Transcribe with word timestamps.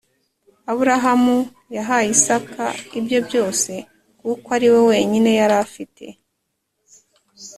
Aburahamu 0.71 1.37
yahaye 1.77 2.07
Isaka 2.15 2.65
ibye 2.99 3.19
byose 3.27 3.71
kuko 4.27 4.47
ariwe 4.57 4.79
wenyine 4.89 5.31
yarafite 5.39 6.05